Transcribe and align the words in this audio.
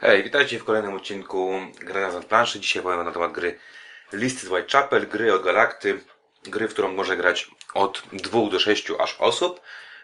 Hej, 0.00 0.22
witajcie 0.22 0.58
w 0.58 0.64
kolejnym 0.64 0.94
odcinku 0.94 1.60
Gry 1.80 2.00
na 2.00 2.20
planszy. 2.20 2.60
Dzisiaj 2.60 2.82
powiem 2.82 3.04
na 3.04 3.12
temat 3.12 3.32
gry 3.32 3.58
Listy 4.12 4.46
z 4.46 4.50
Whitechapel, 4.50 5.08
gry 5.08 5.34
od 5.34 5.44
Galakty, 5.44 6.00
gry, 6.42 6.68
w 6.68 6.72
którą 6.72 6.92
może 6.92 7.16
grać 7.16 7.50
od 7.74 8.02
2 8.12 8.50
do 8.50 8.60
6 8.60 8.90
aż 8.98 9.16
osób. 9.18 9.60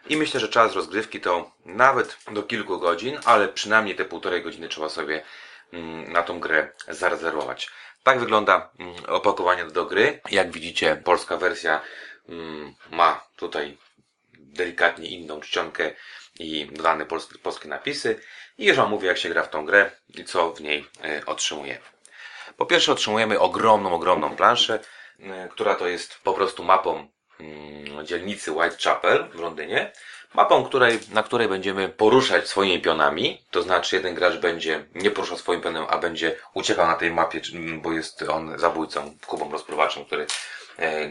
I 0.08 0.16
myślę, 0.16 0.40
że 0.40 0.48
czas 0.48 0.74
rozgrywki 0.74 1.20
to 1.20 1.50
nawet 1.64 2.16
do 2.30 2.42
kilku 2.42 2.78
godzin, 2.78 3.18
ale 3.24 3.48
przynajmniej 3.48 3.96
te 3.96 4.04
półtorej 4.04 4.42
godziny 4.42 4.68
trzeba 4.68 4.88
sobie 4.88 5.22
mm, 5.72 6.12
na 6.12 6.22
tą 6.22 6.40
grę 6.40 6.68
zarezerwować. 6.88 7.70
Tak 8.02 8.20
wygląda 8.20 8.70
mm, 8.78 8.94
opakowanie 9.06 9.64
do 9.64 9.86
gry. 9.86 10.20
Jak 10.30 10.50
widzicie, 10.50 10.96
polska 11.04 11.36
wersja 11.36 11.80
mm, 12.28 12.74
ma 12.90 13.24
tutaj 13.36 13.78
delikatnie 14.52 15.08
inną 15.08 15.40
czcionkę 15.40 15.92
i 16.38 16.68
dodane 16.72 17.06
polskie, 17.06 17.38
polskie 17.38 17.68
napisy. 17.68 18.20
I 18.58 18.66
już 18.66 18.76
Wam 18.76 18.90
mówię, 18.90 19.08
jak 19.08 19.18
się 19.18 19.28
gra 19.28 19.42
w 19.42 19.50
tą 19.50 19.66
grę 19.66 19.90
i 20.08 20.24
co 20.24 20.52
w 20.52 20.60
niej 20.60 20.86
y, 21.04 21.26
otrzymujemy. 21.26 21.80
Po 22.56 22.66
pierwsze 22.66 22.92
otrzymujemy 22.92 23.38
ogromną, 23.38 23.94
ogromną 23.94 24.36
planszę, 24.36 24.78
y, 25.20 25.24
która 25.50 25.74
to 25.74 25.86
jest 25.86 26.18
po 26.22 26.32
prostu 26.32 26.64
mapą 26.64 27.08
y, 27.40 28.04
dzielnicy 28.04 28.52
Whitechapel 28.52 29.28
w 29.34 29.40
Londynie. 29.40 29.92
Mapą, 30.34 30.64
której, 30.64 30.98
na 31.10 31.22
której 31.22 31.48
będziemy 31.48 31.88
poruszać 31.88 32.48
swoimi 32.48 32.80
pionami, 32.80 33.44
to 33.50 33.62
znaczy 33.62 33.96
jeden 33.96 34.14
gracz 34.14 34.36
będzie 34.36 34.84
nie 34.94 35.10
poruszał 35.10 35.38
swoim 35.38 35.60
pionem, 35.60 35.86
a 35.88 35.98
będzie 35.98 36.36
uciekał 36.54 36.86
na 36.86 36.94
tej 36.94 37.10
mapie, 37.10 37.40
bo 37.82 37.92
jest 37.92 38.22
on 38.22 38.58
zabójcą, 38.58 39.16
kubą 39.26 39.52
rozpruwaczem, 39.52 40.04
który 40.04 40.22
e, 40.22 40.26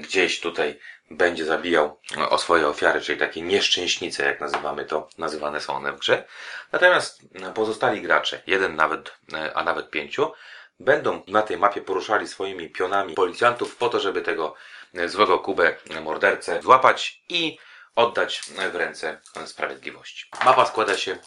gdzieś 0.02 0.40
tutaj 0.40 0.80
będzie 1.12 1.46
zabijał 1.46 2.00
o 2.30 2.38
swoje 2.38 2.68
ofiary, 2.68 3.02
czyli 3.02 3.20
takie 3.20 3.42
nieszczęśnice, 3.42 4.26
jak 4.26 4.42
nazywamy 4.42 4.86
to, 4.86 5.10
nazywane 5.18 5.62
są 5.62 5.76
one 5.76 5.94
w 5.94 6.00
grze. 6.00 6.24
Natomiast 6.72 7.22
pozostali 7.54 8.02
gracze, 8.02 8.42
jeden 8.48 8.76
nawet, 8.76 9.18
e, 9.34 9.54
a 9.54 9.64
nawet 9.64 9.90
pięciu, 9.90 10.32
będą 10.80 11.24
na 11.28 11.42
tej 11.42 11.58
mapie 11.58 11.82
poruszali 11.82 12.28
swoimi 12.28 12.70
pionami 12.70 13.14
policjantów 13.14 13.76
po 13.76 13.90
to, 13.90 14.00
żeby 14.00 14.22
tego 14.22 14.56
e, 14.94 15.10
złego 15.10 15.40
Kubę 15.40 15.76
mordercę 16.02 16.62
złapać 16.62 17.24
i 17.30 17.58
oddać 17.96 18.42
w 18.72 18.76
ręce 18.76 19.22
sprawiedliwości. 19.46 20.26
Mapa 20.46 20.66
składa 20.66 20.98
się, 20.98 21.18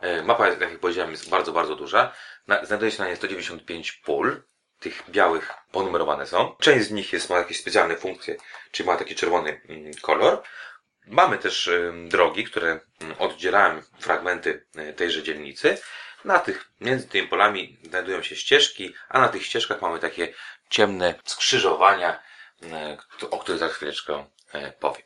e, 0.00 0.22
mapa, 0.22 0.48
jak 0.48 0.80
powiedziałem, 0.80 1.10
jest 1.10 1.30
bardzo, 1.30 1.52
bardzo 1.52 1.76
duża. 1.76 2.12
Znajduje 2.62 2.90
się 2.90 3.02
na 3.02 3.06
niej 3.06 3.16
195 3.16 3.92
pól, 3.92 4.42
tych 4.82 5.10
białych 5.10 5.50
ponumerowane 5.72 6.26
są. 6.26 6.56
Część 6.60 6.86
z 6.86 6.90
nich 6.90 7.12
jest, 7.12 7.30
ma 7.30 7.38
jakieś 7.38 7.60
specjalne 7.60 7.96
funkcje, 7.96 8.36
czyli 8.70 8.86
ma 8.86 8.96
taki 8.96 9.14
czerwony 9.14 9.60
mm, 9.68 9.94
kolor. 10.02 10.42
Mamy 11.06 11.38
też 11.38 11.70
drogi, 12.08 12.44
które 12.44 12.80
mm, 13.00 13.16
oddzielają 13.18 13.82
fragmenty 14.00 14.66
e, 14.76 14.92
tejże 14.92 15.22
dzielnicy. 15.22 15.78
Na 16.24 16.38
tych, 16.38 16.70
między 16.80 17.08
tymi 17.08 17.28
polami 17.28 17.78
znajdują 17.82 18.22
się 18.22 18.36
ścieżki, 18.36 18.94
a 19.08 19.20
na 19.20 19.28
tych 19.28 19.46
ścieżkach 19.46 19.82
mamy 19.82 19.98
takie 19.98 20.34
ciemne 20.70 21.14
skrzyżowania, 21.24 22.22
e, 22.62 22.96
o 23.30 23.38
których 23.38 23.60
za 23.60 23.68
chwileczkę 23.68 24.26
e, 24.52 24.72
powiem. 24.72 25.02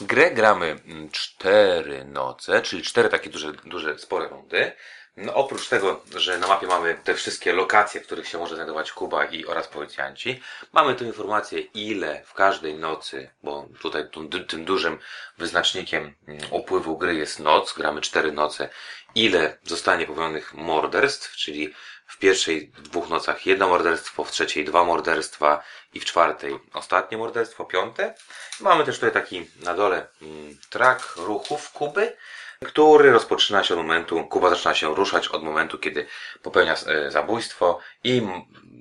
Grę 0.00 0.30
gramy 0.30 0.66
mm, 0.66 1.10
cztery 1.10 2.04
noce, 2.04 2.62
czyli 2.62 2.82
cztery 2.82 3.08
takie 3.08 3.30
duże, 3.30 3.52
duże, 3.52 3.98
spore 3.98 4.28
rundy. 4.28 4.72
No, 5.16 5.34
oprócz 5.34 5.68
tego, 5.68 6.02
że 6.14 6.38
na 6.38 6.46
mapie 6.46 6.66
mamy 6.66 6.98
te 7.04 7.14
wszystkie 7.14 7.52
lokacje, 7.52 8.00
w 8.00 8.06
których 8.06 8.28
się 8.28 8.38
może 8.38 8.54
znajdować 8.54 8.92
Kuba 8.92 9.24
i 9.24 9.46
oraz 9.46 9.68
policjanci, 9.68 10.42
mamy 10.72 10.94
tu 10.94 11.04
informację, 11.04 11.60
ile 11.60 12.22
w 12.24 12.34
każdej 12.34 12.74
nocy, 12.74 13.30
bo 13.42 13.68
tutaj 13.80 14.10
tym, 14.10 14.46
tym 14.46 14.64
dużym 14.64 14.98
wyznacznikiem 15.38 16.14
mm, 16.28 16.40
upływu 16.50 16.98
gry 16.98 17.14
jest 17.14 17.38
noc, 17.38 17.74
gramy 17.74 18.00
cztery 18.00 18.32
noce, 18.32 18.68
ile 19.14 19.58
zostanie 19.62 20.06
popełnionych 20.06 20.54
morderstw, 20.54 21.36
czyli 21.36 21.74
w 22.06 22.18
pierwszej 22.18 22.72
dwóch 22.78 23.08
nocach 23.08 23.46
jedno 23.46 23.68
morderstwo, 23.68 24.24
w 24.24 24.30
trzeciej 24.30 24.64
dwa 24.64 24.84
morderstwa 24.84 25.62
i 25.94 26.00
w 26.00 26.04
czwartej 26.04 26.58
ostatnie 26.72 27.18
morderstwo, 27.18 27.64
piąte. 27.64 28.14
Mamy 28.60 28.84
też 28.84 28.94
tutaj 28.94 29.12
taki 29.12 29.50
na 29.62 29.74
dole 29.74 30.06
mm, 30.22 30.58
trak 30.70 31.16
ruchów 31.16 31.70
Kuby, 31.72 32.16
który 32.64 33.12
rozpoczyna 33.12 33.64
się 33.64 33.74
od 33.74 33.80
momentu, 33.80 34.24
Kuba 34.24 34.50
zaczyna 34.50 34.74
się 34.74 34.94
ruszać 34.94 35.28
od 35.28 35.42
momentu, 35.42 35.78
kiedy 35.78 36.06
popełnia 36.42 36.74
e, 36.74 37.10
zabójstwo 37.10 37.78
i 38.04 38.22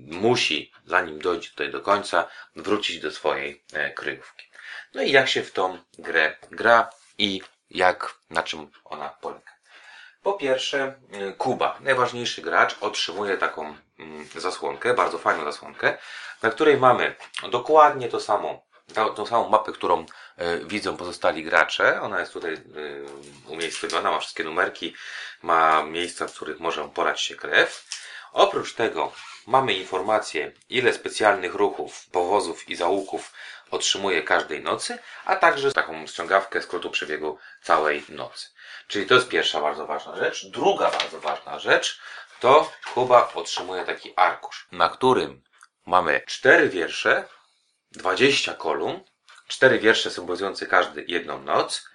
musi, 0.07 0.71
zanim 0.85 1.19
dojdzie 1.19 1.49
tutaj 1.49 1.71
do 1.71 1.81
końca, 1.81 2.27
wrócić 2.55 2.99
do 2.99 3.11
swojej 3.11 3.63
e, 3.73 3.91
kryjówki. 3.91 4.49
No 4.93 5.01
i 5.01 5.11
jak 5.11 5.29
się 5.29 5.43
w 5.43 5.51
tą 5.51 5.77
grę 5.99 6.37
gra 6.51 6.89
i 7.17 7.41
jak, 7.69 8.15
na 8.29 8.43
czym 8.43 8.71
ona 8.85 9.09
polega. 9.09 9.51
Po 10.23 10.33
pierwsze, 10.33 10.95
e, 11.11 11.31
Kuba, 11.31 11.77
najważniejszy 11.79 12.41
gracz, 12.41 12.77
otrzymuje 12.81 13.37
taką 13.37 13.75
mm, 13.99 14.27
zasłonkę, 14.35 14.93
bardzo 14.93 15.17
fajną 15.17 15.43
zasłonkę, 15.43 15.97
na 16.41 16.49
której 16.49 16.77
mamy 16.77 17.15
dokładnie 17.51 18.09
to 18.09 18.19
samo 18.19 18.65
tą, 19.15 19.25
samą 19.25 19.49
mapę, 19.49 19.71
którą 19.71 20.05
widzą 20.63 20.97
pozostali 20.97 21.43
gracze. 21.43 22.01
Ona 22.01 22.19
jest 22.19 22.33
tutaj 22.33 22.53
y, 22.53 22.59
umiejscowiona, 23.47 24.11
ma 24.11 24.19
wszystkie 24.19 24.43
numerki, 24.43 24.95
ma 25.41 25.83
miejsca, 25.83 26.27
w 26.27 26.33
których 26.33 26.59
może 26.59 26.89
porać 26.89 27.21
się 27.21 27.35
krew. 27.35 27.85
Oprócz 28.31 28.73
tego 28.73 29.11
mamy 29.47 29.73
informację, 29.73 30.51
ile 30.69 30.93
specjalnych 30.93 31.55
ruchów, 31.55 32.05
powozów 32.11 32.69
i 32.69 32.75
załuków 32.75 33.33
otrzymuje 33.71 34.23
każdej 34.23 34.63
nocy, 34.63 34.97
a 35.25 35.35
także 35.35 35.71
taką 35.71 36.07
ściągawkę 36.07 36.61
skrótu 36.61 36.89
przebiegu 36.89 37.37
całej 37.61 38.03
nocy. 38.09 38.47
Czyli 38.87 39.05
to 39.05 39.15
jest 39.15 39.27
pierwsza 39.27 39.61
bardzo 39.61 39.85
ważna 39.85 40.15
rzecz. 40.15 40.45
Druga 40.45 40.91
bardzo 40.91 41.19
ważna 41.19 41.59
rzecz 41.59 41.99
to 42.39 42.71
Kuba 42.93 43.31
otrzymuje 43.33 43.85
taki 43.85 44.13
arkusz, 44.15 44.67
na 44.71 44.89
którym 44.89 45.41
mamy 45.85 46.21
cztery 46.27 46.69
wiersze, 46.69 47.27
20 47.91 48.53
kolumn, 48.53 49.03
cztery 49.47 49.79
wiersze 49.79 50.11
symbolizujące 50.11 50.65
każdy 50.65 51.05
jedną 51.07 51.41
noc, 51.41 51.89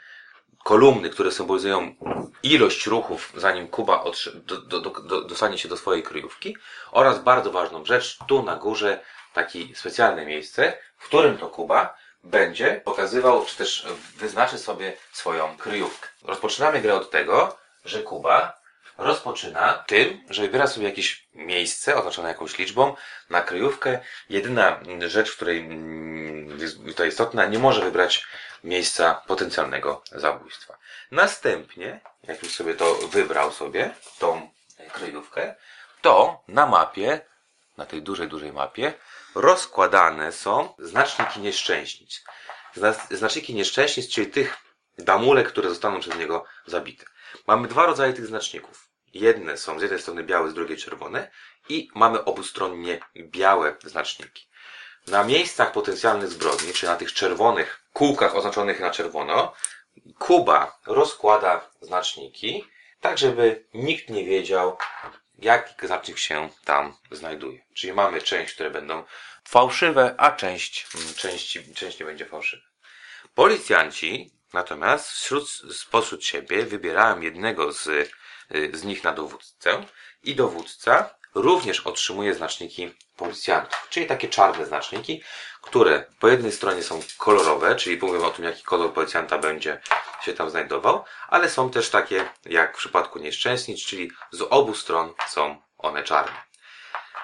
kolumny, 0.64 1.10
które 1.10 1.32
symbolizują 1.32 1.94
ilość 2.42 2.86
ruchów, 2.86 3.32
zanim 3.36 3.68
Kuba 3.68 4.04
do, 4.34 4.56
do, 4.56 4.80
do, 4.80 5.20
dostanie 5.20 5.58
się 5.58 5.68
do 5.68 5.76
swojej 5.76 6.02
kryjówki 6.02 6.56
oraz 6.92 7.18
bardzo 7.18 7.50
ważną 7.50 7.84
rzecz, 7.84 8.18
tu 8.28 8.42
na 8.42 8.56
górze 8.56 9.00
takie 9.32 9.58
specjalne 9.74 10.26
miejsce, 10.26 10.76
w 10.96 11.06
którym 11.06 11.38
to 11.38 11.48
Kuba 11.48 11.96
będzie 12.24 12.80
pokazywał, 12.84 13.44
czy 13.44 13.56
też 13.56 13.86
wyznaczy 14.16 14.58
sobie 14.58 14.96
swoją 15.12 15.56
kryjówkę. 15.56 16.08
Rozpoczynamy 16.22 16.80
grę 16.80 16.94
od 16.94 17.10
tego, 17.10 17.56
że 17.84 18.02
Kuba 18.02 18.59
rozpoczyna 19.00 19.84
tym, 19.86 20.20
że 20.30 20.42
wybiera 20.42 20.66
sobie 20.66 20.86
jakieś 20.86 21.28
miejsce 21.34 21.96
oznaczone 21.96 22.28
jakąś 22.28 22.58
liczbą 22.58 22.96
na 23.30 23.40
kryjówkę. 23.40 24.00
Jedyna 24.28 24.80
rzecz, 25.06 25.30
w 25.30 25.36
której 25.36 25.58
mm, 25.58 26.60
jest 26.60 26.78
to 26.96 27.04
istotna, 27.04 27.46
nie 27.46 27.58
może 27.58 27.80
wybrać 27.80 28.26
miejsca 28.64 29.14
potencjalnego 29.14 30.02
zabójstwa. 30.12 30.78
Następnie, 31.10 32.00
jak 32.22 32.42
już 32.42 32.52
sobie 32.52 32.74
to 32.74 32.94
wybrał 32.94 33.52
sobie, 33.52 33.94
tą 34.18 34.50
kryjówkę, 34.92 35.54
to 36.00 36.42
na 36.48 36.66
mapie, 36.66 37.20
na 37.76 37.86
tej 37.86 38.02
dużej, 38.02 38.28
dużej 38.28 38.52
mapie, 38.52 38.92
rozkładane 39.34 40.32
są 40.32 40.74
znaczniki 40.78 41.40
nieszczęśnic. 41.40 42.24
Znaczniki 43.10 43.54
nieszczęśnic, 43.54 44.08
czyli 44.08 44.26
tych 44.26 44.56
damulek, 44.98 45.48
które 45.48 45.68
zostaną 45.68 46.00
przez 46.00 46.16
niego 46.16 46.44
zabite. 46.66 47.04
Mamy 47.46 47.68
dwa 47.68 47.86
rodzaje 47.86 48.12
tych 48.12 48.26
znaczników. 48.26 48.89
Jedne 49.14 49.56
są 49.56 49.78
z 49.78 49.82
jednej 49.82 50.00
strony 50.00 50.24
białe, 50.24 50.50
z 50.50 50.54
drugiej 50.54 50.76
czerwone 50.76 51.30
i 51.68 51.88
mamy 51.94 52.24
obustronnie 52.24 53.00
białe 53.16 53.76
znaczniki. 53.84 54.48
Na 55.06 55.24
miejscach 55.24 55.72
potencjalnych 55.72 56.28
zbrodni, 56.28 56.72
czy 56.72 56.86
na 56.86 56.96
tych 56.96 57.12
czerwonych 57.12 57.84
kółkach 57.92 58.36
oznaczonych 58.36 58.80
na 58.80 58.90
czerwono, 58.90 59.54
Kuba 60.18 60.78
rozkłada 60.86 61.70
znaczniki, 61.80 62.64
tak 63.00 63.18
żeby 63.18 63.64
nikt 63.74 64.10
nie 64.10 64.24
wiedział, 64.24 64.78
jaki 65.38 65.86
znacznik 65.86 66.18
się 66.18 66.48
tam 66.64 66.96
znajduje. 67.10 67.60
Czyli 67.74 67.92
mamy 67.92 68.22
część, 68.22 68.54
które 68.54 68.70
będą 68.70 69.04
fałszywe, 69.48 70.14
a 70.18 70.32
część, 70.32 70.86
mm, 70.94 71.14
część, 71.14 71.58
część 71.74 72.00
nie 72.00 72.06
będzie 72.06 72.26
fałszywa. 72.26 72.62
Policjanci 73.34 74.30
natomiast 74.52 75.10
wśród, 75.10 75.48
spośród 75.72 76.24
siebie 76.24 76.64
wybierają 76.64 77.20
jednego 77.20 77.72
z 77.72 78.10
z 78.72 78.84
nich 78.84 79.04
na 79.04 79.12
dowódcę 79.12 79.84
i 80.22 80.34
dowódca 80.34 81.14
również 81.34 81.80
otrzymuje 81.80 82.34
znaczniki 82.34 82.94
policjantów, 83.16 83.86
czyli 83.90 84.06
takie 84.06 84.28
czarne 84.28 84.66
znaczniki, 84.66 85.22
które 85.62 86.04
po 86.20 86.28
jednej 86.28 86.52
stronie 86.52 86.82
są 86.82 87.00
kolorowe, 87.18 87.76
czyli 87.76 87.98
mówimy 88.02 88.24
o 88.24 88.30
tym, 88.30 88.44
jaki 88.44 88.62
kolor 88.62 88.92
policjanta 88.92 89.38
będzie 89.38 89.80
się 90.22 90.32
tam 90.32 90.50
znajdował, 90.50 91.04
ale 91.28 91.50
są 91.50 91.70
też 91.70 91.90
takie, 91.90 92.28
jak 92.44 92.74
w 92.74 92.78
przypadku 92.78 93.18
nieszczęśnic, 93.18 93.84
czyli 93.86 94.10
z 94.30 94.42
obu 94.50 94.74
stron 94.74 95.14
są 95.28 95.62
one 95.78 96.02
czarne. 96.02 96.42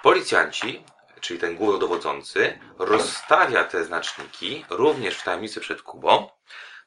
Policjanci, 0.02 0.84
czyli 1.20 1.40
ten 1.40 1.56
głównodowodzący, 1.56 2.58
rozstawia 2.78 3.64
te 3.64 3.84
znaczniki 3.84 4.64
również 4.70 5.16
w 5.16 5.22
tajemnicy 5.22 5.60
przed 5.60 5.82
Kubą 5.82 6.30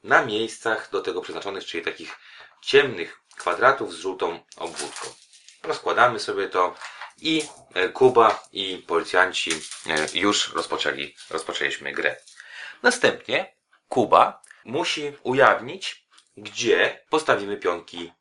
na 0.03 0.25
miejscach 0.25 0.89
do 0.92 1.01
tego 1.01 1.21
przeznaczonych, 1.21 1.65
czyli 1.65 1.83
takich 1.83 2.19
ciemnych 2.62 3.21
kwadratów 3.39 3.94
z 3.94 3.97
żółtą 3.97 4.39
obwódką. 4.57 5.07
Rozkładamy 5.63 6.19
sobie 6.19 6.50
to 6.50 6.75
i 7.21 7.44
e, 7.74 7.89
Kuba 7.89 8.44
i 8.51 8.83
policjanci 8.88 9.51
e, 9.88 10.19
już 10.19 10.53
rozpoczęli, 10.53 11.15
rozpoczęliśmy 11.30 11.91
grę. 11.91 12.15
Następnie 12.83 13.56
Kuba 13.89 14.41
musi 14.65 15.13
ujawnić, 15.24 16.06
gdzie 16.38 17.06
postawimy 17.09 17.57
pionki 17.57 18.12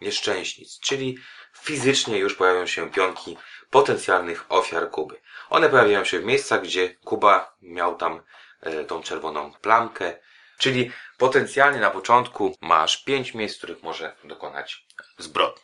nieszczęśnic, 0.00 0.80
czyli 0.80 1.18
fizycznie 1.60 2.18
już 2.18 2.34
pojawią 2.34 2.66
się 2.66 2.90
pionki 2.90 3.36
potencjalnych 3.70 4.44
ofiar 4.48 4.90
Kuby. 4.90 5.20
One 5.50 5.68
pojawiają 5.68 6.04
się 6.04 6.20
w 6.20 6.24
miejscach, 6.24 6.62
gdzie 6.62 6.94
Kuba 6.94 7.56
miał 7.62 7.96
tam 7.96 8.22
e, 8.60 8.84
tą 8.84 9.02
czerwoną 9.02 9.52
plamkę, 9.52 10.16
czyli 10.58 10.92
potencjalnie 11.18 11.80
na 11.80 11.90
początku 11.90 12.56
masz 12.60 13.04
pięć 13.04 13.34
miejsc, 13.34 13.54
w 13.54 13.58
których 13.58 13.82
może 13.82 14.16
dokonać 14.24 14.86
zbrodni. 15.18 15.62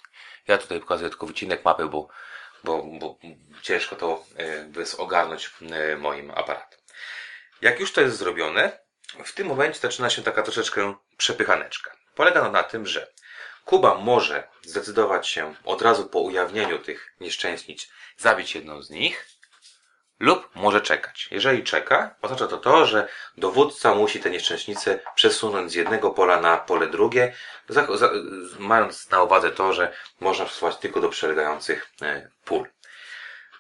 Ja 0.49 0.59
tutaj 0.59 0.81
pokazuję 0.81 1.11
tylko 1.11 1.27
wycinek 1.27 1.65
mapy, 1.65 1.87
bo, 1.87 2.09
bo, 2.65 2.83
bo 2.83 3.19
ciężko 3.63 3.97
to 3.97 4.25
bez 4.67 4.95
ogarnąć 4.95 5.51
e, 5.71 5.97
moim 5.97 6.31
aparatem. 6.31 6.79
Jak 7.63 7.81
już 7.81 7.93
to 7.93 8.01
jest 8.01 8.17
zrobione, 8.17 8.79
w 9.25 9.33
tym 9.33 9.47
momencie 9.47 9.81
zaczyna 9.81 10.11
się 10.11 10.23
taka 10.23 10.43
troszeczkę 10.43 10.95
przepychaneczka. 11.17 11.97
Polega 12.15 12.41
ona 12.41 12.51
na 12.51 12.63
tym, 12.63 12.87
że 12.87 13.07
Kuba 13.65 13.95
może 13.95 14.49
zdecydować 14.63 15.29
się 15.29 15.55
od 15.65 15.83
razu 15.83 16.09
po 16.09 16.21
ujawnieniu 16.21 16.79
tych 16.79 17.15
nieszczęśnic 17.21 17.89
zabić 18.17 18.55
jedną 18.55 18.83
z 18.83 18.91
nich, 18.91 19.27
lub 20.21 20.51
może 20.55 20.81
czekać. 20.81 21.29
Jeżeli 21.31 21.65
czeka, 21.65 22.15
oznacza 22.23 22.47
to 22.47 22.57
to, 22.57 22.87
że 22.87 23.09
dowódca 23.37 23.95
musi 23.95 24.21
te 24.21 24.31
nieszczęśnice 24.31 25.01
przesunąć 25.15 25.73
z 25.73 25.75
jednego 25.75 26.11
pola 26.11 26.41
na 26.41 26.57
pole 26.57 26.87
drugie, 26.87 27.35
mając 28.59 29.11
na 29.11 29.23
uwadze 29.23 29.51
to, 29.51 29.73
że 29.73 29.93
można 30.21 30.45
przesuwać 30.45 30.77
tylko 30.77 31.01
do 31.01 31.09
przylegających 31.09 31.91
e, 32.03 32.31
pól. 32.45 32.69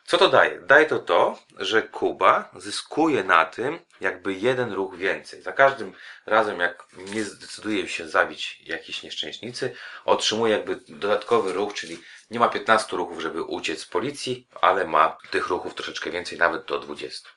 Co 0.06 0.18
to 0.18 0.28
daje? 0.28 0.60
Daje 0.60 0.86
to 0.86 0.98
to, 0.98 1.38
że 1.56 1.82
Kuba 1.82 2.50
zyskuje 2.56 3.24
na 3.24 3.44
tym 3.44 3.78
jakby 4.00 4.34
jeden 4.34 4.72
ruch 4.72 4.96
więcej. 4.96 5.42
Za 5.42 5.52
każdym 5.52 5.92
razem, 6.26 6.60
jak 6.60 6.86
nie 6.96 7.24
zdecyduje 7.24 7.88
się 7.88 8.08
zabić 8.08 8.60
jakiejś 8.64 9.02
nieszczęśnicy, 9.02 9.74
otrzymuje 10.04 10.52
jakby 10.52 10.80
dodatkowy 10.88 11.52
ruch, 11.52 11.74
czyli 11.74 12.02
nie 12.30 12.38
ma 12.38 12.48
15 12.48 12.96
ruchów, 12.96 13.20
żeby 13.20 13.42
uciec 13.42 13.80
z 13.80 13.86
policji, 13.86 14.48
ale 14.60 14.84
ma 14.84 15.16
tych 15.30 15.48
ruchów 15.48 15.74
troszeczkę 15.74 16.10
więcej, 16.10 16.38
nawet 16.38 16.64
do 16.64 16.78
20. 16.78 17.28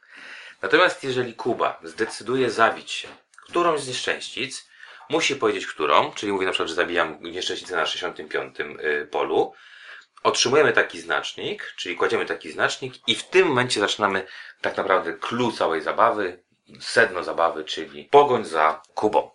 Natomiast 0.62 1.04
jeżeli 1.04 1.34
Kuba 1.34 1.80
zdecyduje 1.84 2.52
zabić 2.52 2.92
się 2.92 3.08
którąś 3.48 3.82
z 3.82 3.88
nieszczęścic, 3.88 4.70
musi 5.10 5.36
powiedzieć 5.36 5.68
którą, 5.68 6.12
czyli 6.12 6.32
mówi 6.32 6.46
na 6.46 6.52
przykład, 6.52 6.70
że 6.70 6.76
zabijam 6.76 7.18
nieszczęśnicę 7.22 7.76
na 7.76 7.86
65 7.86 8.60
y, 8.60 9.08
polu, 9.12 9.54
otrzymujemy 10.24 10.74
taki 10.74 11.00
znacznik, 11.00 11.74
czyli 11.78 11.96
kładziemy 11.96 12.26
taki 12.26 12.52
znacznik 12.52 12.94
i 13.08 13.16
w 13.16 13.24
tym 13.24 13.48
momencie 13.48 13.80
zaczynamy 13.80 14.28
tak 14.62 14.78
naprawdę 14.78 15.14
clue 15.14 15.52
całej 15.52 15.82
zabawy, 15.82 16.44
sedno 16.80 17.24
zabawy, 17.24 17.64
czyli 17.64 18.06
pogoń 18.06 18.46
za 18.46 18.82
Kubą. 18.96 19.32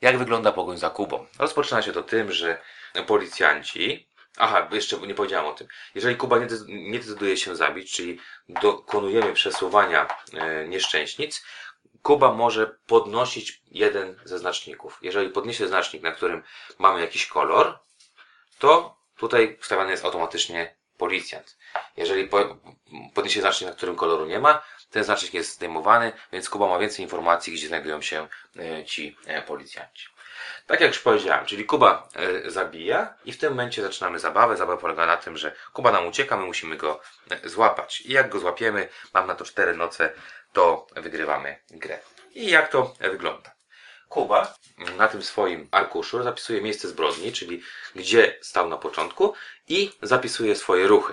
Jak 0.00 0.18
wygląda 0.18 0.52
pogoń 0.52 0.78
za 0.78 0.90
Kubą? 0.90 1.26
Rozpoczyna 1.38 1.82
się 1.82 1.92
to 1.92 2.02
tym, 2.02 2.32
że 2.32 2.60
policjanci, 3.06 4.08
aha, 4.36 4.68
jeszcze 4.72 4.98
nie 4.98 5.14
powiedziałem 5.14 5.46
o 5.46 5.52
tym, 5.52 5.68
jeżeli 5.94 6.16
Kuba 6.16 6.38
nie, 6.38 6.46
nie 6.68 6.98
decyduje 6.98 7.36
się 7.36 7.56
zabić, 7.56 7.92
czyli 7.92 8.20
dokonujemy 8.48 9.32
przesuwania 9.32 10.08
e, 10.32 10.68
nieszczęśnic, 10.68 11.44
Kuba 12.02 12.32
może 12.32 12.76
podnosić 12.86 13.62
jeden 13.70 14.20
ze 14.24 14.38
znaczników. 14.38 14.98
Jeżeli 15.02 15.30
podniesie 15.30 15.68
znacznik, 15.68 16.02
na 16.02 16.12
którym 16.12 16.42
mamy 16.78 17.00
jakiś 17.00 17.26
kolor, 17.26 17.78
to 18.58 18.96
Tutaj 19.16 19.58
wstawiany 19.60 19.90
jest 19.90 20.04
automatycznie 20.04 20.74
policjant. 20.98 21.56
Jeżeli 21.96 22.28
podniesie 23.14 23.40
znacznik, 23.40 23.70
na 23.70 23.76
którym 23.76 23.96
koloru 23.96 24.26
nie 24.26 24.38
ma, 24.38 24.62
ten 24.90 25.04
znacznik 25.04 25.34
jest 25.34 25.54
zdejmowany, 25.54 26.12
więc 26.32 26.50
Kuba 26.50 26.68
ma 26.68 26.78
więcej 26.78 27.02
informacji, 27.02 27.52
gdzie 27.52 27.68
znajdują 27.68 28.02
się 28.02 28.28
e, 28.58 28.84
ci 28.84 29.16
e, 29.26 29.42
policjanci. 29.42 30.08
Tak 30.66 30.80
jak 30.80 30.90
już 30.90 30.98
powiedziałem, 30.98 31.46
czyli 31.46 31.64
Kuba 31.64 32.08
e, 32.14 32.50
zabija 32.50 33.14
i 33.24 33.32
w 33.32 33.38
tym 33.38 33.50
momencie 33.50 33.82
zaczynamy 33.82 34.18
zabawę. 34.18 34.56
Zabawa 34.56 34.80
polega 34.80 35.06
na 35.06 35.16
tym, 35.16 35.36
że 35.36 35.54
Kuba 35.72 35.92
nam 35.92 36.06
ucieka, 36.06 36.36
my 36.36 36.46
musimy 36.46 36.76
go 36.76 37.00
złapać. 37.44 38.00
I 38.00 38.12
jak 38.12 38.28
go 38.28 38.38
złapiemy, 38.38 38.88
mam 39.14 39.26
na 39.26 39.34
to 39.34 39.44
cztery 39.44 39.76
noce, 39.76 40.12
to 40.52 40.86
wygrywamy 40.96 41.58
grę. 41.70 41.98
I 42.34 42.50
jak 42.50 42.68
to 42.68 42.94
wygląda? 43.00 43.56
Kuba 44.08 44.54
na 44.96 45.08
tym 45.08 45.22
swoim 45.22 45.68
arkuszu 45.70 46.22
zapisuje 46.22 46.62
miejsce 46.62 46.88
zbrodni, 46.88 47.32
czyli 47.32 47.62
gdzie 47.94 48.38
stał 48.42 48.68
na 48.68 48.76
początku 48.76 49.34
i 49.68 49.92
zapisuje 50.02 50.56
swoje 50.56 50.86
ruchy. 50.86 51.12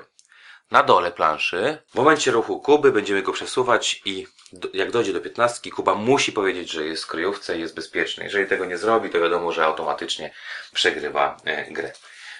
Na 0.72 0.84
dole 0.84 1.12
planszy, 1.12 1.78
w 1.92 1.96
momencie 1.96 2.32
ruchu 2.32 2.60
Kuby 2.60 2.92
będziemy 2.92 3.22
go 3.22 3.34
przesuwać 3.34 4.02
i 4.06 4.28
jak 4.74 4.92
dojdzie 4.92 5.14
do 5.14 5.22
15, 5.22 5.72
Kuba 5.72 5.96
musi 5.96 6.32
powiedzieć, 6.32 6.72
że 6.72 6.86
jest 6.86 7.04
w 7.04 7.08
kryjówce 7.08 7.58
i 7.58 7.62
jest 7.62 7.76
bezpieczny. 7.76 8.24
Jeżeli 8.24 8.48
tego 8.48 8.66
nie 8.66 8.78
zrobi, 8.78 9.10
to 9.10 9.20
wiadomo, 9.20 9.52
że 9.52 9.66
automatycznie 9.66 10.34
przegrywa 10.74 11.38
e, 11.46 11.72
grę. 11.72 11.92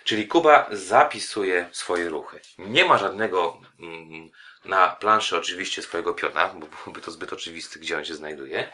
Czyli 0.04 0.28
Kuba 0.28 0.68
zapisuje 0.72 1.70
swoje 1.72 2.10
ruchy. 2.10 2.40
Nie 2.58 2.86
ma 2.86 2.98
żadnego 2.98 3.62
mm, 3.80 4.30
na 4.66 4.88
planszy 4.88 5.38
oczywiście 5.38 5.82
swojego 5.82 6.14
piona, 6.14 6.48
bo 6.48 6.68
byłoby 6.68 7.02
to 7.02 7.12
zbyt 7.12 7.34
oczywiste, 7.34 7.80
gdzie 7.80 7.98
on 7.98 8.06
się 8.06 8.16
znajduje. 8.16 8.72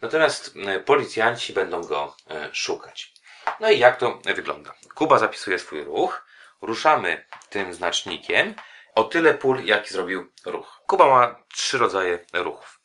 Natomiast 0.00 0.54
e, 0.66 0.80
policjanci 0.80 1.52
będą 1.52 1.82
go 1.82 2.16
e, 2.30 2.48
szukać. 2.52 3.12
No 3.60 3.70
i 3.70 3.78
jak 3.78 3.96
to 3.96 4.20
wygląda? 4.24 4.74
Kuba 4.94 5.18
zapisuje 5.18 5.58
swój 5.58 5.84
ruch, 5.84 6.24
ruszamy 6.62 7.24
tym 7.50 7.74
znacznikiem 7.74 8.54
o 8.94 9.04
tyle 9.04 9.34
pól, 9.34 9.64
jaki 9.64 9.90
zrobił 9.90 10.32
ruch. 10.44 10.80
Kuba 10.86 11.06
ma 11.06 11.36
trzy 11.52 11.78
rodzaje 11.78 12.24
ruchów. 12.32 12.79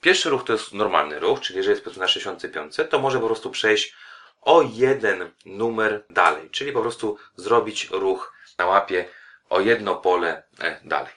Pierwszy 0.00 0.30
ruch 0.30 0.44
to 0.44 0.52
jest 0.52 0.72
normalny 0.72 1.18
ruch, 1.18 1.40
czyli 1.40 1.56
jeżeli 1.56 1.80
jest 1.86 1.96
na 1.96 2.08
65, 2.08 2.76
to 2.90 2.98
może 2.98 3.20
po 3.20 3.26
prostu 3.26 3.50
przejść 3.50 3.94
o 4.40 4.62
jeden 4.62 5.30
numer 5.46 6.04
dalej, 6.10 6.50
czyli 6.50 6.72
po 6.72 6.82
prostu 6.82 7.18
zrobić 7.36 7.90
ruch 7.90 8.32
na 8.58 8.66
łapie 8.66 9.08
o 9.50 9.60
jedno 9.60 9.96
pole 9.96 10.42
e, 10.60 10.80
dalej. 10.84 11.12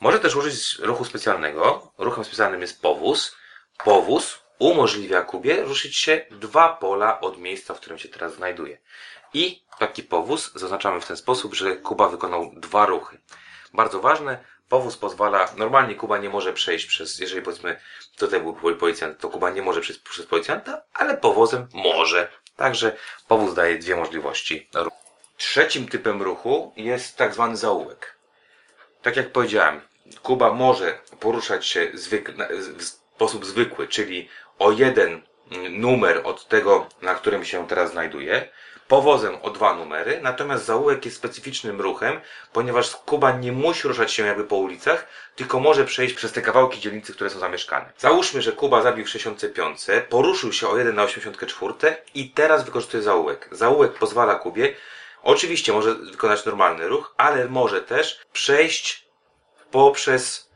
Może 0.00 0.20
też 0.20 0.36
użyć 0.36 0.78
ruchu 0.78 1.04
specjalnego. 1.04 1.92
Ruchem 1.98 2.24
specjalnym 2.24 2.60
jest 2.60 2.82
powóz. 2.82 3.36
Powóz 3.84 4.38
umożliwia 4.58 5.22
Kubie 5.22 5.62
ruszyć 5.62 5.96
się 5.96 6.26
dwa 6.30 6.68
pola 6.68 7.20
od 7.20 7.38
miejsca, 7.38 7.74
w 7.74 7.80
którym 7.80 7.98
się 7.98 8.08
teraz 8.08 8.34
znajduje. 8.34 8.78
I 9.34 9.62
taki 9.78 10.02
powóz 10.02 10.52
zaznaczamy 10.54 11.00
w 11.00 11.06
ten 11.06 11.16
sposób, 11.16 11.54
że 11.54 11.76
Kuba 11.76 12.08
wykonał 12.08 12.52
dwa 12.56 12.86
ruchy. 12.86 13.18
Bardzo 13.74 14.00
ważne, 14.00 14.44
powóz 14.68 14.96
pozwala, 14.96 15.48
normalnie 15.56 15.94
Kuba 15.94 16.18
nie 16.18 16.28
może 16.28 16.52
przejść 16.52 16.86
przez, 16.86 17.18
jeżeli 17.18 17.42
powiedzmy 17.42 17.80
tutaj 18.16 18.40
był 18.40 18.76
policjant, 18.76 19.18
to 19.18 19.28
Kuba 19.28 19.50
nie 19.50 19.62
może 19.62 19.80
przejść 19.80 20.00
przez 20.00 20.26
policjanta, 20.26 20.82
ale 20.94 21.16
powozem 21.16 21.68
może. 21.72 22.28
Także 22.56 22.96
powóz 23.28 23.54
daje 23.54 23.78
dwie 23.78 23.96
możliwości. 23.96 24.68
Trzecim 25.36 25.88
typem 25.88 26.22
ruchu 26.22 26.72
jest 26.76 27.16
tak 27.16 27.34
zwany 27.34 27.56
zaułek. 27.56 28.16
Tak 29.02 29.16
jak 29.16 29.32
powiedziałem, 29.32 29.80
Kuba 30.22 30.52
może 30.52 30.98
poruszać 31.20 31.66
się 31.66 31.90
w 32.76 32.84
sposób 32.84 33.46
zwykły, 33.46 33.88
czyli 33.88 34.28
o 34.58 34.72
jeden 34.72 35.22
numer 35.70 36.20
od 36.24 36.48
tego, 36.48 36.86
na 37.02 37.14
którym 37.14 37.44
się 37.44 37.68
teraz 37.68 37.90
znajduje, 37.90 38.48
powozem 38.88 39.36
o 39.42 39.50
dwa 39.50 39.74
numery, 39.74 40.20
natomiast 40.22 40.64
zaułek 40.64 41.04
jest 41.04 41.16
specyficznym 41.16 41.80
ruchem, 41.80 42.20
ponieważ 42.52 42.96
Kuba 42.96 43.32
nie 43.32 43.52
musi 43.52 43.88
ruszać 43.88 44.12
się 44.12 44.26
jakby 44.26 44.44
po 44.44 44.56
ulicach, 44.56 45.06
tylko 45.36 45.60
może 45.60 45.84
przejść 45.84 46.14
przez 46.14 46.32
te 46.32 46.42
kawałki 46.42 46.80
dzielnicy, 46.80 47.12
które 47.12 47.30
są 47.30 47.38
zamieszkane. 47.38 47.92
Załóżmy, 47.98 48.42
że 48.42 48.52
Kuba 48.52 48.82
zabił 48.82 49.04
w 49.04 49.08
65, 49.08 49.80
poruszył 50.08 50.52
się 50.52 50.68
o 50.68 50.78
1 50.78 50.94
na 50.94 51.02
84 51.02 51.96
i 52.14 52.30
teraz 52.30 52.64
wykorzystuje 52.64 53.02
zaułek. 53.02 53.48
Zaułek 53.52 53.92
pozwala 53.92 54.34
Kubie, 54.34 54.74
oczywiście 55.22 55.72
może 55.72 55.94
wykonać 55.94 56.44
normalny 56.44 56.88
ruch, 56.88 57.14
ale 57.16 57.48
może 57.48 57.82
też 57.82 58.20
przejść 58.32 59.06
poprzez 59.70 60.50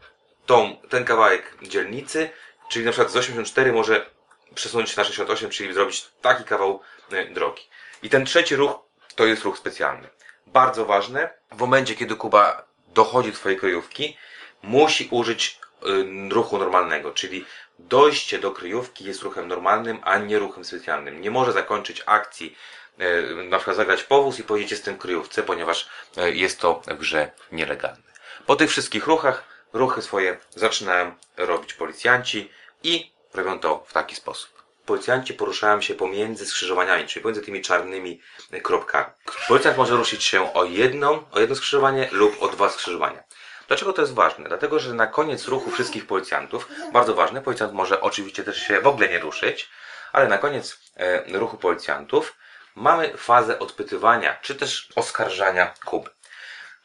tą, 0.47 0.77
ten 0.89 1.05
kawałek 1.05 1.57
dzielnicy, 1.63 2.31
Czyli 2.71 2.85
na 2.85 2.91
przykład 2.91 3.13
z 3.13 3.17
84 3.17 3.73
może 3.73 4.07
przesunąć 4.55 4.97
na 4.97 5.05
68, 5.05 5.51
czyli 5.51 5.75
zrobić 5.75 6.09
taki 6.23 6.45
kawał 6.45 6.81
e, 7.13 7.25
drogi. 7.25 7.63
I 8.03 8.11
ten 8.11 8.25
trzeci 8.25 8.57
ruch 8.57 8.73
to 9.15 9.27
jest 9.27 9.43
ruch 9.43 9.59
specjalny. 9.59 10.09
Bardzo 10.47 10.85
ważne, 10.85 11.31
w 11.53 11.59
momencie 11.59 11.95
kiedy 11.95 12.17
Kuba 12.17 12.65
dochodzi 12.89 13.31
do 13.31 13.37
swojej 13.37 13.59
kryjówki, 13.59 14.17
musi 14.63 15.09
użyć 15.11 15.59
y, 15.83 16.35
ruchu 16.35 16.59
normalnego, 16.59 17.13
czyli 17.13 17.47
dojście 17.79 18.39
do 18.39 18.51
kryjówki 18.51 19.05
jest 19.05 19.23
ruchem 19.23 19.49
normalnym, 19.49 19.99
a 20.03 20.19
nie 20.19 20.39
ruchem 20.39 20.65
specjalnym. 20.65 21.21
Nie 21.21 21.31
może 21.31 21.53
zakończyć 21.53 22.03
akcji, 22.07 22.57
y, 23.01 23.45
na 23.45 23.57
przykład 23.57 23.77
zagrać 23.77 24.03
powóz 24.03 24.39
i 24.39 24.45
powiedzieć 24.45 24.71
jestem 24.71 24.95
w 24.95 24.99
kryjówce, 24.99 25.43
ponieważ 25.43 25.89
jest 26.33 26.61
to 26.61 26.83
w 26.87 26.95
grze 26.95 27.31
nielegalne. 27.53 28.11
Po 28.47 28.57
tych 28.57 28.71
wszystkich 28.71 29.07
ruchach, 29.07 29.45
ruchy 29.73 30.03
swoje 30.03 30.37
zaczynają 30.51 31.15
robić 31.37 31.75
policjanci, 31.75 32.51
i 32.83 33.13
robią 33.35 33.59
to 33.59 33.85
w 33.89 33.93
taki 33.93 34.17
sposób. 34.17 34.51
policjanci 34.87 35.35
poruszają 35.35 35.81
się 35.81 35.95
pomiędzy 35.95 36.47
skrzyżowaniami, 36.47 37.07
czyli 37.07 37.23
pomiędzy 37.23 37.43
tymi 37.43 37.63
czarnymi 37.63 38.21
e, 38.51 38.61
kropkami. 38.61 39.07
Policjant 39.49 39.77
może 39.77 39.97
ruszyć 39.97 40.25
się 40.25 40.55
o 40.55 40.65
jedną, 40.65 41.25
o 41.31 41.41
jedno 41.41 41.57
skrzyżowanie 41.57 42.09
lub 42.13 42.43
o 42.43 42.49
dwa 42.49 42.69
skrzyżowania. 42.71 43.23
Dlaczego 43.69 43.93
to 43.93 44.03
jest 44.03 44.15
ważne? 44.15 44.49
Dlatego, 44.49 44.79
że 44.79 44.95
na 44.95 45.07
koniec 45.07 45.49
ruchu 45.49 45.71
wszystkich 45.71 46.07
policjantów, 46.07 46.69
bardzo 46.93 47.15
ważne, 47.15 47.43
policjant 47.43 47.73
może 47.73 48.01
oczywiście 48.01 48.45
też 48.45 48.63
się 48.67 48.81
w 48.81 48.87
ogóle 48.87 49.09
nie 49.09 49.19
ruszyć, 49.19 49.69
ale 50.13 50.29
na 50.29 50.39
koniec 50.39 50.79
e, 50.97 51.39
ruchu 51.39 51.57
policjantów 51.57 52.35
mamy 52.75 53.17
fazę 53.17 53.59
odpytywania, 53.59 54.39
czy 54.43 54.55
też 54.55 54.89
oskarżania 54.97 55.75
Kuby. 55.85 56.11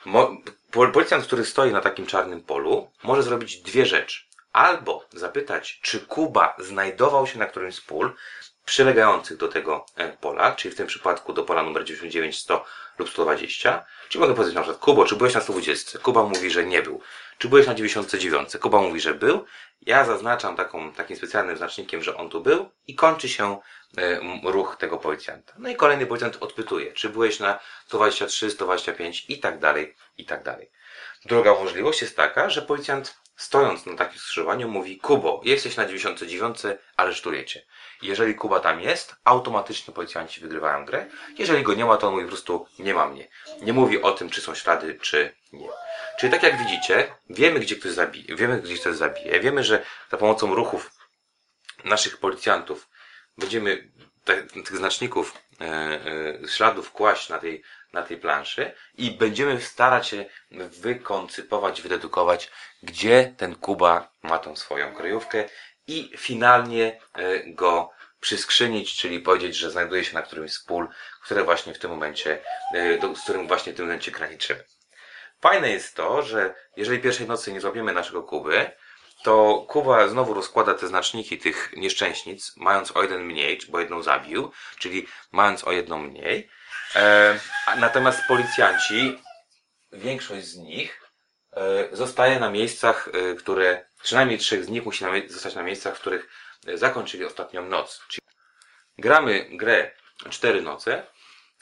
Mo, 0.06 0.38
pol- 0.72 0.92
policjant, 0.92 1.25
który 1.25 1.46
stoi 1.46 1.72
na 1.72 1.82
takim 1.82 2.06
czarnym 2.06 2.42
polu, 2.42 2.92
może 3.04 3.24
zrobić 3.24 3.58
dwie 3.58 3.86
rzeczy. 3.86 4.22
Albo 4.56 5.06
zapytać, 5.14 5.80
czy 5.82 6.00
Kuba 6.00 6.56
znajdował 6.60 7.28
się 7.28 7.40
na 7.40 7.46
którymś 7.46 7.76
z 7.76 7.82
pól 7.82 8.14
przylegających 8.66 9.38
do 9.38 9.48
tego 9.48 9.86
e, 9.96 10.18
pola, 10.18 10.52
czyli 10.52 10.74
w 10.74 10.78
tym 10.78 10.88
przypadku 10.88 11.34
do 11.34 11.44
pola 11.44 11.64
numer 11.64 11.84
99, 11.84 12.40
100 12.40 12.66
lub 12.98 13.10
120. 13.10 13.86
Czyli 14.10 14.22
mogę 14.22 14.34
powiedzieć 14.34 14.56
na 14.56 14.62
przykład, 14.62 14.82
Kubo, 14.82 15.06
czy 15.06 15.16
byłeś 15.16 15.34
na 15.34 15.42
120? 15.42 16.00
Kuba 16.00 16.24
mówi, 16.24 16.52
że 16.52 16.66
nie 16.66 16.82
był. 16.82 17.02
Czy 17.38 17.50
byłeś 17.50 17.68
na 17.68 17.76
99? 17.76 18.58
Kuba 18.58 18.82
mówi, 18.82 19.00
że 19.00 19.14
był. 19.14 19.46
Ja 19.82 20.06
zaznaczam 20.06 20.56
taką, 20.56 20.94
takim 20.94 21.18
specjalnym 21.18 21.58
znacznikiem, 21.58 22.04
że 22.04 22.18
on 22.18 22.30
tu 22.30 22.42
był 22.42 22.70
i 22.88 22.96
kończy 22.96 23.30
się 23.30 23.60
e, 23.98 24.20
ruch 24.44 24.76
tego 24.80 24.98
policjanta. 24.98 25.54
No 25.58 25.70
i 25.70 25.76
kolejny 25.76 26.06
policjant 26.06 26.38
odpytuje, 26.40 26.94
czy 26.94 27.10
byłeś 27.10 27.40
na 27.40 27.60
123, 27.88 28.52
125 28.52 29.26
i 29.30 29.40
tak 29.40 29.60
dalej, 29.60 29.96
i 30.18 30.26
tak 30.26 30.44
dalej. 30.44 30.72
Druga 31.26 31.54
możliwość 31.54 32.02
jest 32.02 32.16
taka, 32.16 32.50
że 32.50 32.62
policjant 32.62 33.25
stojąc 33.36 33.86
na 33.86 33.96
takim 33.96 34.20
skrzyżowaniu 34.20 34.70
mówi 34.70 34.98
Kubo, 34.98 35.42
jesteś 35.44 35.77
na 35.77 35.86
99, 35.86 36.58
aresztujecie. 36.98 37.65
Jeżeli 38.01 38.36
Kuba 38.36 38.60
tam 38.60 38.82
jest, 38.82 39.15
automatycznie 39.24 39.94
policjanci 39.94 40.42
wygrywają 40.42 40.86
grę. 40.86 41.06
Jeżeli 41.38 41.63
go 41.63 41.74
nie 41.74 41.86
ma, 41.86 41.98
to 41.98 42.08
on 42.08 42.13
mówi 42.13 42.25
po 42.25 42.30
prostu 42.32 42.68
nie 42.80 42.94
ma 42.94 43.08
mnie. 43.08 43.27
Nie 43.62 43.74
mówi 43.74 44.01
o 44.01 44.12
tym, 44.12 44.30
czy 44.30 44.42
są 44.42 44.56
ślady, 44.56 45.00
czy 45.01 45.36
nie. 45.54 45.70
Czyli 46.20 46.32
tak 46.32 46.44
jak 46.44 46.58
widzicie, 46.58 47.15
wiemy 47.30 47.60
gdzie 47.60 47.75
ktoś 47.75 47.92
zabije, 47.92 48.36
wiemy 48.36 48.62
gdzie 48.62 48.75
ktoś 48.75 48.96
zabije, 48.96 49.39
wiemy, 49.39 49.63
że 49.63 49.86
za 50.12 50.18
pomocą 50.18 50.56
ruchów 50.56 50.92
naszych 51.84 52.18
policjantów 52.18 52.89
będziemy 53.38 53.92
tych 54.65 54.77
znaczników, 54.77 55.34
e, 55.62 55.65
e, 55.65 56.48
śladów 56.48 56.92
kłaść 56.92 57.30
na 57.30 57.38
tej, 57.38 57.63
na 57.96 58.04
tej 58.04 58.18
planszy 58.18 58.72
i 58.98 59.12
będziemy 59.12 59.62
starać 59.62 60.08
się 60.08 60.25
wykoncypować, 60.82 61.82
wydedukować, 61.82 62.52
gdzie 62.84 63.34
ten 63.38 63.56
Kuba 63.56 64.12
ma 64.24 64.40
tą 64.40 64.56
swoją 64.56 64.96
kryjówkę 64.96 65.50
i 65.88 66.12
finalnie 66.18 67.00
e, 67.14 67.54
go 67.54 67.92
przyskrzynić, 68.20 68.98
czyli 68.98 69.20
powiedzieć, 69.20 69.56
że 69.56 69.72
znajduje 69.72 70.04
się 70.04 70.14
na 70.14 70.22
którymś 70.22 70.54
z 70.54 70.64
pól, 70.64 70.88
które 71.24 71.44
właśnie 71.44 71.74
w 71.74 71.80
tym 71.80 71.92
momencie, 71.92 72.42
e, 72.74 73.16
z 73.16 73.24
którym 73.24 73.48
właśnie 73.48 73.74
w 73.74 73.75
tym 73.75 73.86
momencie 73.86 74.12
graniczymy. 74.12 74.64
Fajne 75.42 75.70
jest 75.70 75.96
to, 75.96 76.22
że 76.22 76.56
jeżeli 76.75 77.00
pierwszej 77.00 77.28
nocy 77.28 77.54
nie 77.54 77.62
złapiemy 77.62 77.94
naszego 77.94 78.24
Kuby, 78.24 78.72
to 79.25 79.65
Kuba 79.67 80.08
znowu 80.08 80.34
rozkłada 80.34 80.74
te 80.74 80.88
znaczniki 80.88 81.38
tych 81.38 81.74
nieszczęśnic, 81.77 82.53
mając 82.58 82.91
o 82.91 83.01
jeden 83.01 83.24
mniej, 83.24 83.60
bo 83.70 83.79
jedną 83.79 84.01
zabił, 84.01 84.51
czyli 84.79 85.08
mając 85.32 85.63
o 85.63 85.72
jedną 85.72 86.00
mniej. 86.00 86.50
E, 86.96 87.39
natomiast 87.77 88.22
policjanci, 88.27 89.20
większość 89.91 90.46
z 90.46 90.58
nich 90.58 91.12
e, 91.53 91.96
zostaje 91.96 92.39
na 92.39 92.50
miejscach, 92.50 93.10
e, 93.13 93.36
które, 93.36 93.86
przynajmniej 94.03 94.39
trzech 94.39 94.65
z 94.65 94.70
nich 94.70 94.86
musi 94.86 95.03
na, 95.03 95.12
zostać 95.27 95.55
na 95.55 95.63
miejscach, 95.63 95.96
w 95.96 96.00
których 96.00 96.29
e, 96.67 96.77
zakończyli 96.77 97.25
ostatnią 97.25 97.65
noc. 97.65 98.01
Czyli 98.08 98.27
gramy 98.98 99.48
grę 99.51 99.91
cztery 100.29 100.62
noce, 100.62 101.08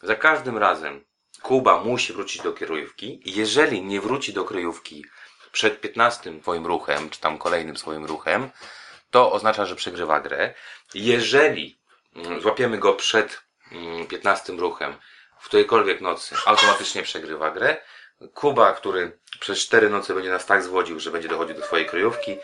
za 0.01 0.15
każdym 0.15 0.58
razem 0.58 1.05
Kuba 1.41 1.84
musi 1.84 2.13
wrócić 2.13 2.41
do 2.41 2.53
kryjówki. 2.53 3.22
Jeżeli 3.25 3.82
nie 3.82 4.01
wróci 4.01 4.34
do 4.34 4.46
kryjówki 4.46 5.05
przed 5.53 5.81
15 5.81 6.41
swoim 6.41 6.65
ruchem, 6.65 7.10
czy 7.10 7.19
tam 7.19 7.38
kolejnym 7.38 7.77
swoim 7.77 8.05
ruchem, 8.05 8.50
to 9.12 9.31
oznacza, 9.31 9.65
że 9.65 9.75
przegrywa 9.75 10.19
grę. 10.19 10.53
Jeżeli 10.93 11.77
mm, 12.15 12.41
złapiemy 12.41 12.77
go 12.77 12.93
przed 12.93 13.41
mm, 13.72 14.07
15 14.07 14.53
ruchem 14.53 14.95
w 15.43 15.45
którejkolwiek 15.45 16.01
nocy, 16.01 16.36
automatycznie 16.45 17.03
przegrywa 17.03 17.51
grę. 17.51 17.77
Kuba, 18.33 18.74
który 18.74 19.19
przez 19.39 19.60
4 19.60 19.89
noce 19.89 20.13
będzie 20.13 20.29
nas 20.29 20.45
tak 20.45 20.63
zwodził, 20.63 21.00
że 21.00 21.12
będzie 21.12 21.27
dochodził 21.27 21.55
do 21.55 21.65
swojej 21.65 21.86
kryjówki, 21.86 22.38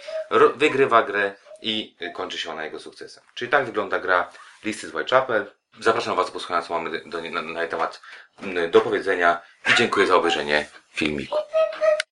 wygrywa 0.55 1.03
grę 1.03 1.35
i 1.61 1.95
kończy 2.13 2.37
się 2.37 2.51
ona 2.51 2.65
jego 2.65 2.79
sukcesem. 2.79 3.23
Czyli 3.33 3.51
tak 3.51 3.65
wygląda 3.65 3.99
gra 3.99 4.31
Listy 4.63 4.87
z 4.87 4.93
Whitechapel. 4.93 5.51
Zapraszam 5.79 6.15
Was 6.15 6.25
do 6.25 6.31
posłuchania, 6.31 6.61
co 6.61 6.73
mamy 6.73 7.01
do, 7.05 7.21
na, 7.21 7.41
na 7.41 7.67
temat 7.67 8.01
mm, 8.41 8.71
do 8.71 8.81
powiedzenia 8.81 9.41
i 9.73 9.75
dziękuję 9.75 10.07
za 10.07 10.15
obejrzenie 10.15 10.65
filmiku. 10.93 11.37